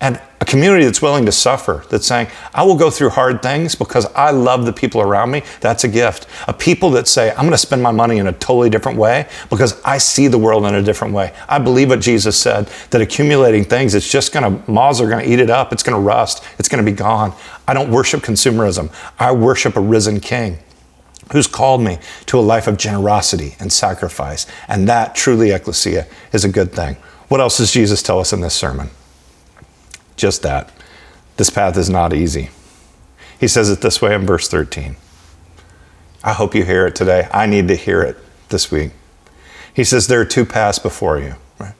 [0.00, 3.74] And a community that's willing to suffer, that's saying, I will go through hard things
[3.74, 6.26] because I love the people around me, that's a gift.
[6.46, 9.26] A people that say, I'm going to spend my money in a totally different way
[9.48, 11.32] because I see the world in a different way.
[11.48, 15.24] I believe what Jesus said that accumulating things, it's just going to, moths are going
[15.24, 17.32] to eat it up, it's going to rust, it's going to be gone.
[17.66, 20.58] I don't worship consumerism, I worship a risen king.
[21.32, 24.46] Who's called me to a life of generosity and sacrifice.
[24.68, 26.96] And that truly, ecclesia, is a good thing.
[27.28, 28.90] What else does Jesus tell us in this sermon?
[30.16, 30.70] Just that.
[31.36, 32.50] This path is not easy.
[33.40, 34.96] He says it this way in verse 13.
[36.22, 37.28] I hope you hear it today.
[37.32, 38.16] I need to hear it
[38.48, 38.92] this week.
[39.74, 41.34] He says there are two paths before you.
[41.58, 41.74] Right?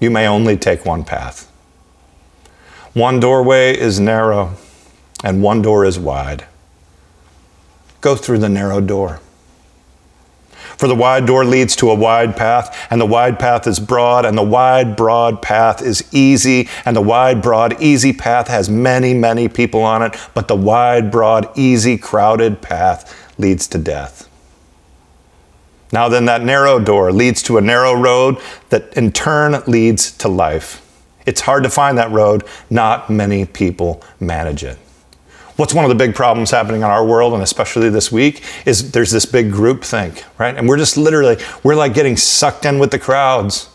[0.00, 1.50] You may only take one path.
[2.94, 4.54] One doorway is narrow
[5.22, 6.46] and one door is wide.
[8.00, 9.20] Go through the narrow door.
[10.78, 14.24] For the wide door leads to a wide path, and the wide path is broad,
[14.24, 19.12] and the wide, broad path is easy, and the wide, broad, easy path has many,
[19.12, 24.28] many people on it, but the wide, broad, easy, crowded path leads to death.
[25.92, 28.36] Now, then, that narrow door leads to a narrow road
[28.68, 30.84] that in turn leads to life.
[31.26, 34.78] It's hard to find that road, not many people manage it.
[35.58, 38.92] What's one of the big problems happening in our world, and especially this week, is
[38.92, 40.56] there's this big group think, right?
[40.56, 43.68] And we're just literally, we're like getting sucked in with the crowds.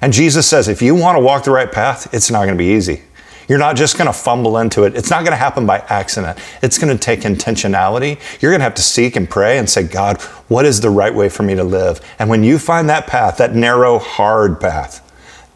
[0.00, 2.62] And Jesus says, if you want to walk the right path, it's not going to
[2.62, 3.02] be easy.
[3.48, 4.94] You're not just going to fumble into it.
[4.94, 6.38] It's not going to happen by accident.
[6.62, 8.20] It's going to take intentionality.
[8.40, 11.12] You're going to have to seek and pray and say, God, what is the right
[11.12, 12.00] way for me to live?
[12.20, 15.00] And when you find that path, that narrow, hard path,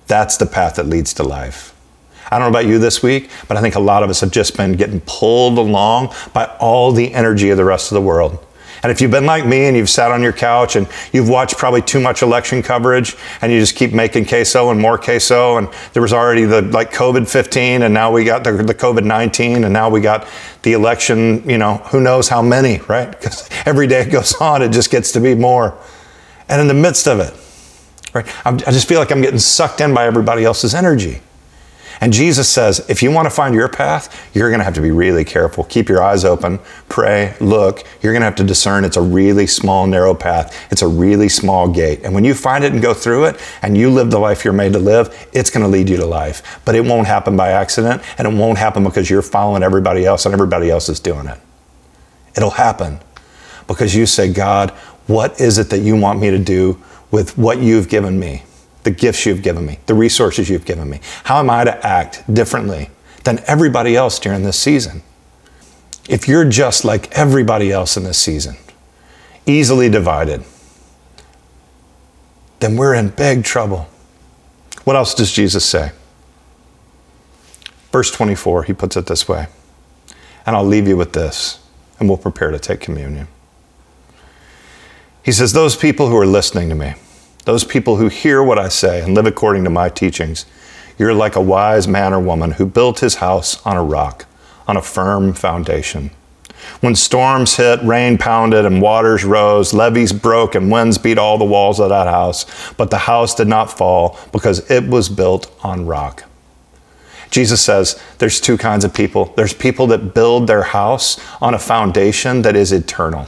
[0.09, 1.73] that's the path that leads to life.
[2.31, 4.31] I don't know about you this week, but I think a lot of us have
[4.31, 8.45] just been getting pulled along by all the energy of the rest of the world.
[8.83, 11.57] And if you've been like me and you've sat on your couch and you've watched
[11.57, 15.69] probably too much election coverage and you just keep making queso and more queso and
[15.93, 19.65] there was already the like COVID 15 and now we got the, the COVID 19
[19.65, 20.29] and now we got
[20.63, 23.11] the election, you know, who knows how many, right?
[23.11, 25.77] Because every day it goes on, it just gets to be more.
[26.49, 27.35] And in the midst of it,
[28.15, 31.21] right, I'm, I just feel like I'm getting sucked in by everybody else's energy.
[32.01, 34.81] And Jesus says, if you want to find your path, you're going to have to
[34.81, 35.65] be really careful.
[35.65, 37.85] Keep your eyes open, pray, look.
[38.03, 40.57] You're going to have to discern it's a really small, narrow path.
[40.71, 42.01] It's a really small gate.
[42.05, 44.53] And when you find it and go through it and you live the life you're
[44.53, 46.61] made to live, it's going to lead you to life.
[46.65, 50.25] But it won't happen by accident and it won't happen because you're following everybody else
[50.25, 51.39] and everybody else is doing it.
[52.37, 53.01] It'll happen
[53.67, 54.71] because you say, God,
[55.09, 56.81] what is it that you want me to do
[57.11, 58.45] with what you've given me?
[58.89, 60.99] The gifts you've given me, the resources you've given me?
[61.25, 62.89] How am I to act differently
[63.25, 65.03] than everybody else during this season?
[66.09, 68.57] If you're just like everybody else in this season,
[69.45, 70.43] easily divided,
[72.61, 73.89] then we're in big trouble.
[74.85, 75.93] What else does Jesus say?
[77.93, 79.49] Verse 24, he puts it this way.
[80.47, 81.61] And I'll leave you with this,
[82.01, 83.29] and we'll prepare to take communion.
[85.23, 86.95] He says, Those people who are listening to me,
[87.49, 90.45] those people who hear what I say and live according to my teachings,
[90.99, 94.27] you're like a wise man or woman who built his house on a rock,
[94.67, 96.11] on a firm foundation.
[96.83, 101.47] When storms hit, rain pounded, and waters rose, levees broke, and winds beat all the
[101.47, 102.45] walls of that house,
[102.75, 106.25] but the house did not fall because it was built on rock.
[107.31, 109.33] Jesus says there's two kinds of people.
[109.37, 113.27] There's people that build their house on a foundation that is eternal.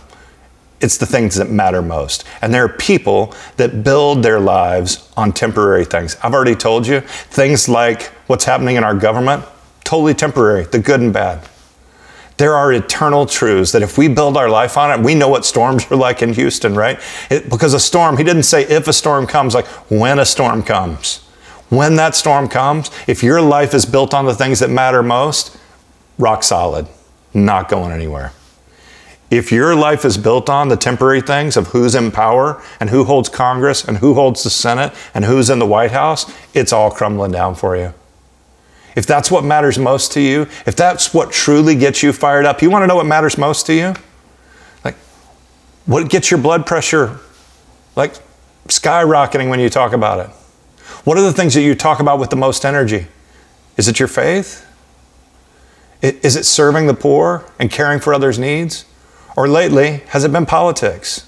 [0.80, 2.24] It's the things that matter most.
[2.40, 6.16] And there are people that build their lives on temporary things.
[6.22, 9.44] I've already told you, things like what's happening in our government,
[9.84, 11.46] totally temporary, the good and bad.
[12.38, 15.44] There are eternal truths that if we build our life on it, we know what
[15.44, 16.98] storms are like in Houston, right?
[17.30, 20.62] It, because a storm, he didn't say if a storm comes, like when a storm
[20.62, 21.18] comes.
[21.68, 25.58] When that storm comes, if your life is built on the things that matter most,
[26.18, 26.88] rock solid,
[27.34, 28.32] not going anywhere.
[29.30, 33.04] If your life is built on the temporary things of who's in power and who
[33.04, 36.90] holds Congress and who holds the Senate and who's in the White House, it's all
[36.90, 37.94] crumbling down for you.
[38.96, 42.60] If that's what matters most to you, if that's what truly gets you fired up,
[42.60, 43.94] you want to know what matters most to you?
[44.84, 44.96] Like,
[45.86, 47.20] what gets your blood pressure
[47.94, 48.14] like
[48.66, 50.34] skyrocketing when you talk about it?
[51.04, 53.06] What are the things that you talk about with the most energy?
[53.76, 54.66] Is it your faith?
[56.02, 58.86] Is it serving the poor and caring for others' needs?
[59.40, 61.26] Or lately, has it been politics?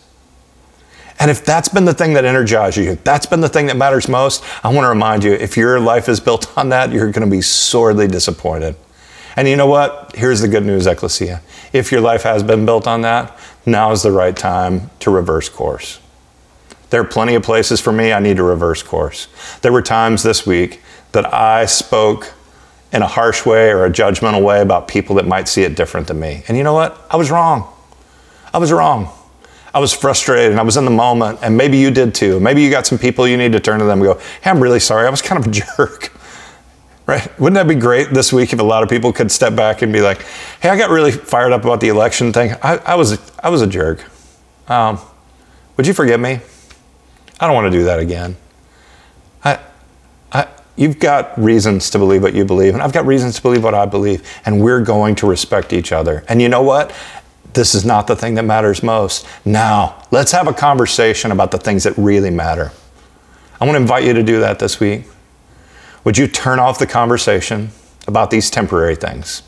[1.19, 4.07] And if that's been the thing that energizes you, that's been the thing that matters
[4.07, 7.25] most, I want to remind you if your life is built on that, you're going
[7.25, 8.77] to be sorely disappointed.
[9.35, 10.15] And you know what?
[10.15, 11.41] Here's the good news, Ecclesia.
[11.73, 13.35] If your life has been built on that,
[13.65, 15.99] now is the right time to reverse course.
[16.91, 19.27] There are plenty of places for me I need to reverse course.
[19.63, 20.83] There were times this week
[21.13, 22.35] that I spoke
[22.93, 26.09] in a harsh way or a judgmental way about people that might see it different
[26.09, 26.43] than me.
[26.47, 27.07] And you know what?
[27.11, 27.72] I was wrong.
[28.53, 29.11] I was wrong.
[29.75, 32.39] I was frustrated and I was in the moment, and maybe you did too.
[32.41, 34.63] Maybe you got some people you need to turn to them and go, Hey, I'm
[34.63, 35.07] really sorry.
[35.07, 36.13] I was kind of a jerk.
[37.07, 37.39] Right?
[37.39, 39.93] Wouldn't that be great this week if a lot of people could step back and
[39.93, 40.23] be like,
[40.61, 42.53] hey, I got really fired up about the election thing.
[42.63, 44.05] I, I was, I was a jerk.
[44.69, 45.01] Um,
[45.77, 46.39] would you forgive me?
[47.41, 48.37] I don't want to do that again.
[49.45, 49.59] I,
[50.31, 50.47] I,
[50.77, 53.75] you've got reasons to believe what you believe, and I've got reasons to believe what
[53.75, 56.25] I believe, and we're going to respect each other.
[56.29, 56.95] And you know what?
[57.55, 59.27] This is not the thing that matters most.
[59.45, 62.73] Now, let's have a conversation about the things that really matter.
[63.61, 65.05] I want to invite you to do that this week.
[66.05, 67.71] Would you turn off the conversation
[68.09, 69.43] about these temporary things,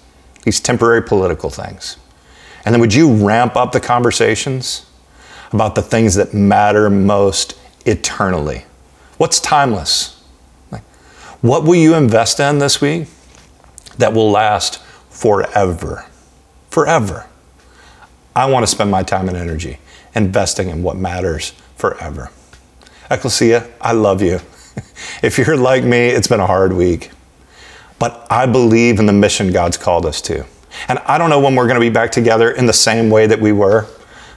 [0.45, 1.97] these temporary political things?
[2.65, 4.87] And then would you ramp up the conversations
[5.53, 8.65] about the things that matter most eternally?
[9.19, 10.23] What's timeless?
[11.41, 13.09] What will you invest in this week
[13.99, 14.79] that will last
[15.11, 16.07] forever?
[16.71, 17.27] Forever.
[18.37, 19.78] I want to spend my time and energy
[20.14, 22.30] investing in what matters forever.
[23.11, 24.41] Ecclesia, I love you.
[25.22, 27.11] if you're like me, it's been a hard week.
[27.99, 30.45] But I believe in the mission God's called us to.
[30.89, 33.26] And I don't know when we're going to be back together in the same way
[33.26, 33.87] that we were.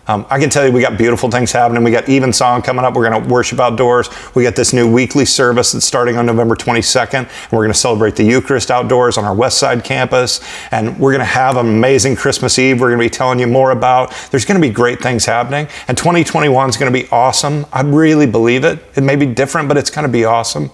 [0.07, 1.83] Um, I can tell you we got beautiful things happening.
[1.83, 2.93] We got Evensong coming up.
[2.93, 4.09] We're going to worship outdoors.
[4.35, 7.13] We got this new weekly service that's starting on November 22nd.
[7.13, 10.39] And we're going to celebrate the Eucharist outdoors on our West Side campus.
[10.71, 12.79] And we're going to have an amazing Christmas Eve.
[12.79, 14.13] We're going to be telling you more about.
[14.31, 15.67] There's going to be great things happening.
[15.89, 17.65] And 2021 is going to be awesome.
[17.73, 18.79] I really believe it.
[18.95, 20.71] It may be different, but it's going to be awesome.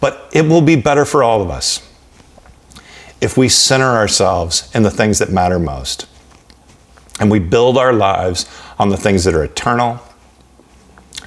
[0.00, 1.84] But it will be better for all of us
[3.20, 6.06] if we center ourselves in the things that matter most
[7.18, 8.46] and we build our lives
[8.78, 10.00] on the things that are eternal,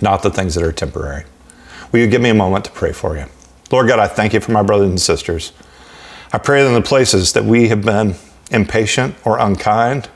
[0.01, 1.25] not the things that are temporary.
[1.91, 3.25] Will you give me a moment to pray for you?
[3.71, 5.53] Lord God, I thank you for my brothers and sisters.
[6.33, 8.15] I pray that in the places that we have been
[8.51, 10.09] impatient or unkind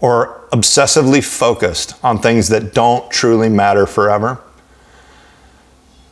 [0.00, 4.40] or obsessively focused on things that don't truly matter forever,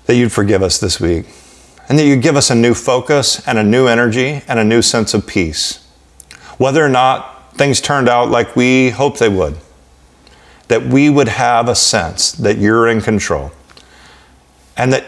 [0.07, 1.27] that you'd forgive us this week
[1.89, 4.83] and that you'd give us a new focus and a new energy and a new
[4.83, 5.87] sense of peace.
[6.59, 9.57] Whether or not things turned out like we hoped they would,
[10.73, 13.53] that we would have a sense that you're in control.
[14.75, 15.05] And that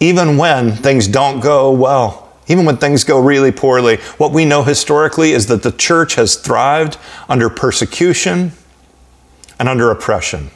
[0.00, 4.64] even when things don't go well, even when things go really poorly, what we know
[4.64, 8.52] historically is that the church has thrived under persecution
[9.58, 10.50] and under oppression.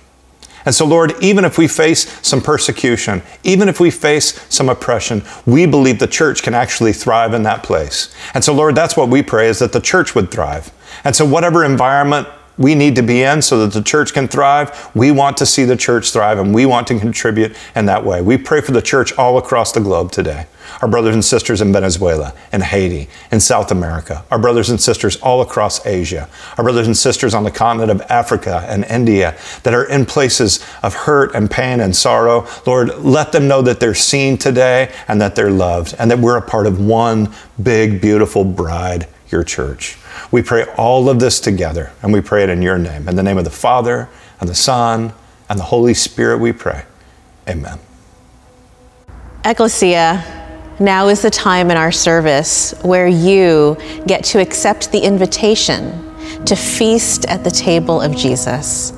[0.67, 5.23] And so, Lord, even if we face some persecution, even if we face some oppression,
[5.47, 8.15] we believe the church can actually thrive in that place.
[8.35, 10.71] And so, Lord, that's what we pray is that the church would thrive.
[11.05, 12.29] And so, whatever environment
[12.59, 15.65] we need to be in so that the church can thrive, we want to see
[15.65, 18.21] the church thrive and we want to contribute in that way.
[18.21, 20.47] We pray for the church all across the globe today.
[20.81, 25.17] Our brothers and sisters in Venezuela, in Haiti, in South America, our brothers and sisters
[25.17, 29.75] all across Asia, our brothers and sisters on the continent of Africa and India that
[29.75, 32.47] are in places of hurt and pain and sorrow.
[32.67, 36.39] Lord, let them know that they're seen today and that they're loved and that we're
[36.39, 37.33] a part of one
[37.63, 39.97] big, beautiful bride, your church.
[40.31, 43.09] We pray all of this together and we pray it in your name.
[43.09, 44.09] In the name of the Father
[44.41, 45.13] and the Son
[45.49, 46.85] and the Holy Spirit, we pray.
[47.49, 47.79] Amen.
[49.45, 50.25] Ecclesia,
[50.79, 56.09] now is the time in our service where you get to accept the invitation
[56.45, 58.93] to feast at the table of Jesus.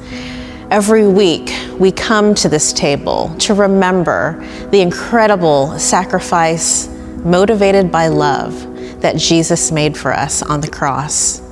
[0.71, 6.89] Every week, we come to this table to remember the incredible sacrifice
[7.25, 8.74] motivated by love
[9.05, 11.43] that Jesus made for us on the cross.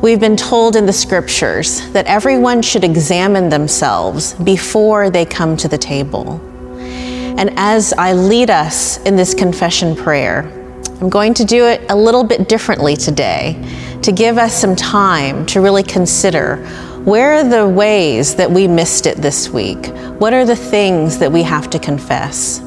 [0.00, 5.68] We've been told in the scriptures that everyone should examine themselves before they come to
[5.68, 6.40] the table.
[6.80, 10.50] And as I lead us in this confession prayer,
[10.98, 13.62] I'm going to do it a little bit differently today
[14.00, 16.56] to give us some time to really consider
[17.04, 19.88] where are the ways that we missed it this week?
[20.18, 22.60] What are the things that we have to confess?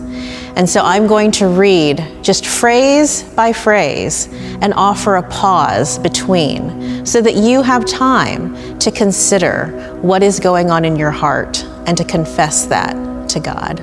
[0.56, 4.28] And so I'm going to read just phrase by phrase
[4.62, 10.70] and offer a pause between so that you have time to consider what is going
[10.70, 13.80] on in your heart and to confess that to God.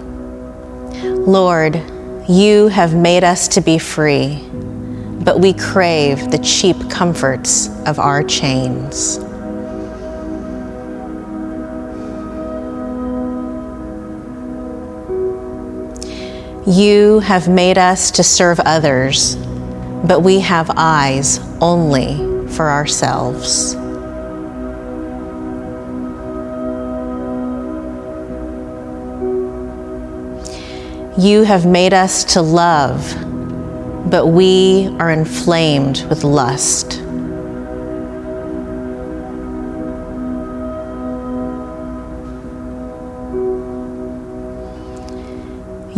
[1.27, 1.77] Lord,
[2.29, 4.47] you have made us to be free,
[5.25, 9.19] but we crave the cheap comforts of our chains.
[16.69, 19.37] You have made us to serve others,
[20.05, 23.73] but we have eyes only for ourselves.
[31.19, 33.17] You have made us to love,
[34.11, 37.01] but we are inflamed with lust.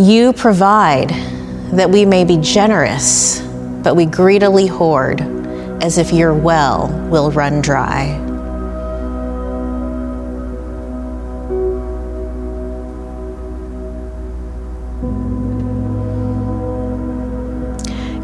[0.01, 1.11] You provide,
[1.72, 3.42] that we may be generous,
[3.82, 5.20] but we greedily hoard,
[5.82, 8.16] as if your well will run dry.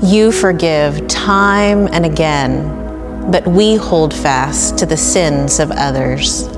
[0.02, 6.48] You forgive time and again, but we hold fast to the sins of others.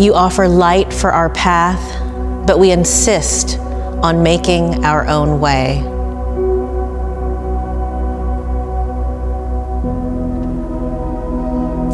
[0.00, 5.82] You offer light for our path, but we insist on making our own way.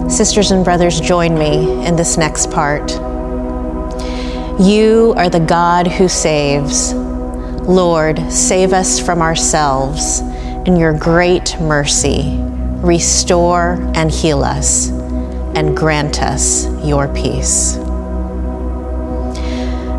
[0.09, 2.93] Sisters and brothers, join me in this next part.
[4.61, 6.95] You are the God who saves.
[6.95, 10.21] Lord, save us from ourselves
[10.65, 12.39] in your great mercy.
[12.85, 14.91] Restore and heal us,
[15.57, 17.81] and grant us your peace.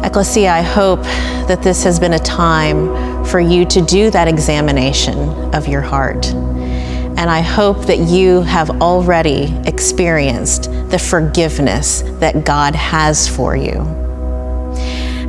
[0.08, 1.04] Ecclesia, I hope
[1.50, 5.18] that this has been a time for you to do that examination
[5.54, 6.28] of your heart.
[6.28, 13.82] And I hope that you have already experienced the forgiveness that God has for you.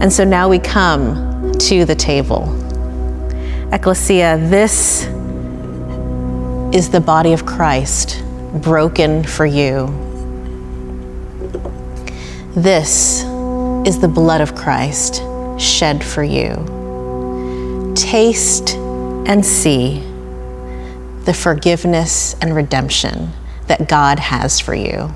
[0.00, 2.44] And so now we come to the table.
[3.72, 5.06] Ecclesia, this
[6.72, 8.22] is the body of Christ
[8.62, 9.88] broken for you.
[12.54, 13.24] This
[13.88, 15.22] is the blood of Christ
[15.58, 16.52] shed for you.
[17.96, 20.00] Taste and see
[21.24, 23.30] the forgiveness and redemption
[23.66, 25.10] that God has for you.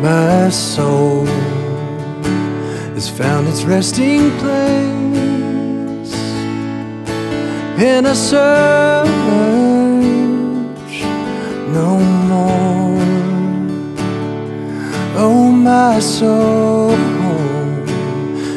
[0.00, 1.37] My soul
[3.48, 6.14] its resting place,
[7.78, 9.08] in a search
[11.72, 13.00] no more.
[15.16, 16.94] Oh, my soul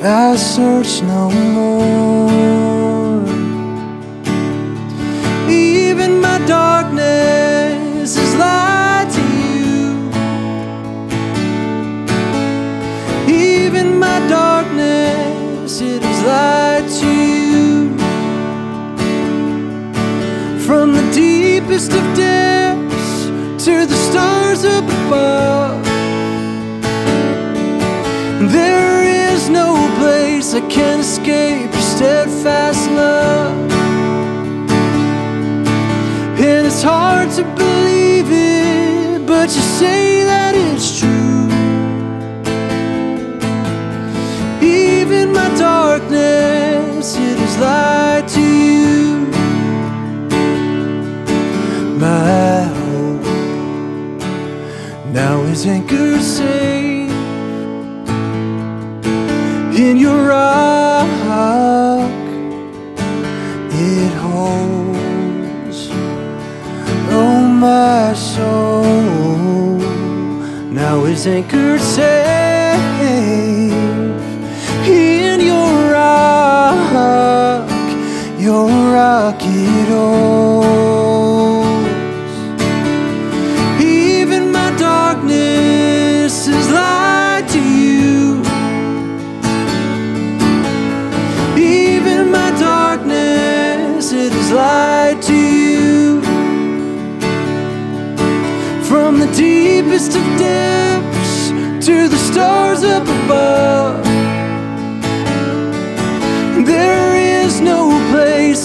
[0.03, 2.74] I search no more.
[6.47, 10.11] Darkness is light to you.
[13.29, 17.11] Even my darkness, it is light to
[17.53, 17.97] you.
[20.67, 23.27] From the deepest of depths
[23.65, 25.85] to the stars up above,
[28.53, 33.54] there is no place I can escape your steadfast love.
[36.85, 41.49] Hard to believe it, but you say that it's true.
[44.61, 49.27] Even my darkness, it is light to you.
[51.99, 53.25] My hope
[55.21, 57.11] now is anchored safe
[59.85, 60.74] in your rock.
[68.17, 69.79] Soul
[70.71, 72.05] now is anchored safe
[74.87, 77.69] in your rock,
[78.39, 80.84] your rock it holds.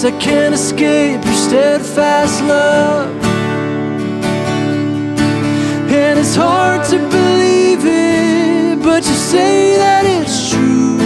[0.02, 3.14] I can't escape your steadfast love.
[5.92, 10.96] And it's hard to believe it, but you say that it's true.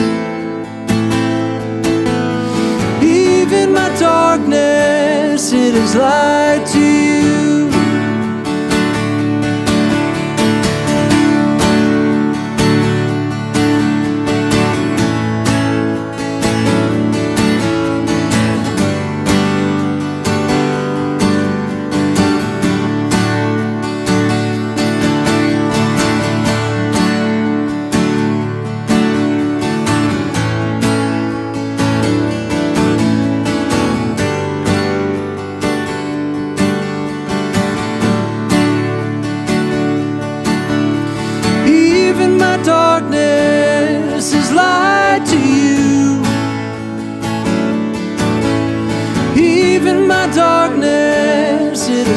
[3.02, 6.63] Even my darkness, it is light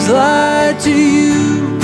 [0.07, 1.79] is light to you.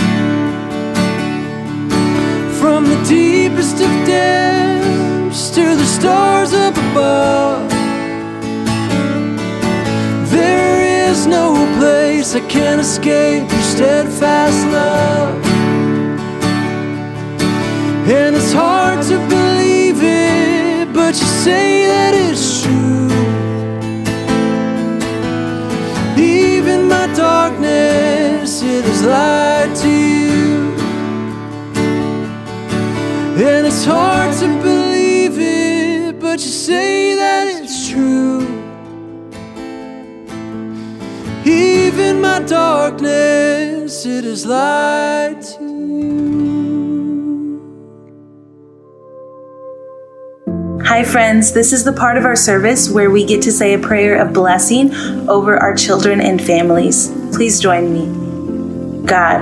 [2.60, 7.70] From the deepest of depths to the stars up above,
[10.32, 15.44] there is no place I can escape your steadfast love.
[18.08, 22.43] And it's hard to believe it, but you say that it's
[27.08, 30.74] my darkness, it is light to you.
[33.46, 38.48] And it's hard to believe it, but you say that it's true.
[41.46, 46.43] Even my darkness, it is light to you.
[50.94, 51.54] Hi, friends.
[51.54, 54.32] This is the part of our service where we get to say a prayer of
[54.32, 54.94] blessing
[55.28, 57.08] over our children and families.
[57.36, 59.04] Please join me.
[59.04, 59.42] God,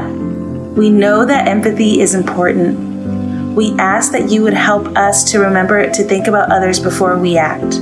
[0.77, 3.53] we know that empathy is important.
[3.53, 7.37] We ask that you would help us to remember to think about others before we
[7.37, 7.79] act.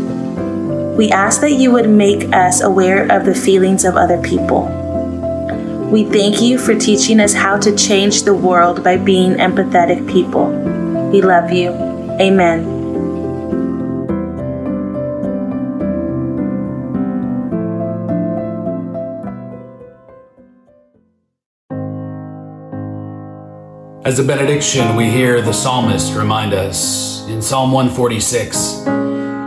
[0.97, 4.63] We ask that you would make us aware of the feelings of other people.
[5.91, 10.47] We thank you for teaching us how to change the world by being empathetic people.
[11.11, 11.69] We love you.
[12.19, 12.78] Amen.
[24.09, 28.79] As a benediction, we hear the psalmist remind us in Psalm 146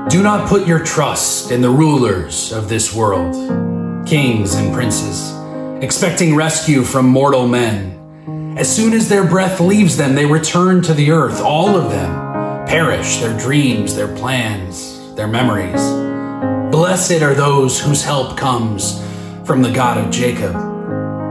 [0.09, 3.35] Do not put your trust in the rulers of this world,
[4.07, 5.35] kings and princes,
[5.83, 8.57] expecting rescue from mortal men.
[8.57, 11.41] As soon as their breath leaves them, they return to the earth.
[11.41, 15.83] All of them perish their dreams, their plans, their memories.
[16.71, 19.05] Blessed are those whose help comes
[19.45, 20.55] from the God of Jacob,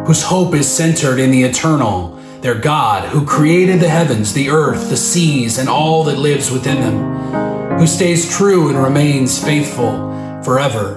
[0.05, 4.89] whose hope is centered in the eternal their God, who created the heavens, the earth,
[4.89, 10.09] the seas, and all that lives within them, who stays true and remains faithful
[10.43, 10.95] forever,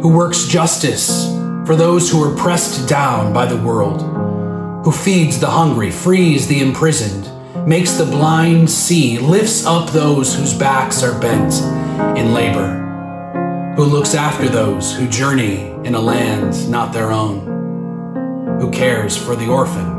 [0.00, 1.26] who works justice
[1.66, 4.00] for those who are pressed down by the world,
[4.86, 7.30] who feeds the hungry, frees the imprisoned,
[7.68, 11.54] makes the blind see, lifts up those whose backs are bent
[12.18, 18.70] in labor, who looks after those who journey in a land not their own, who
[18.70, 19.93] cares for the orphan